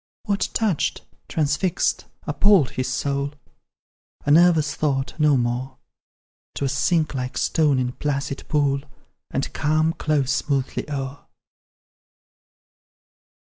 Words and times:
What 0.23 0.49
touched, 0.55 1.05
transfixed, 1.29 2.05
appalled, 2.25 2.71
his 2.71 2.87
soul? 2.91 3.33
A 4.25 4.31
nervous 4.31 4.73
thought, 4.73 5.13
no 5.19 5.37
more; 5.37 5.77
'Twill 6.55 6.69
sink 6.69 7.13
like 7.13 7.37
stone 7.37 7.77
in 7.77 7.91
placid 7.91 8.43
pool, 8.47 8.81
And 9.29 9.53
calm 9.53 9.93
close 9.93 10.31
smoothly 10.31 10.89
o'er. 10.89 11.27